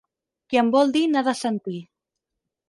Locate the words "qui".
0.53-0.59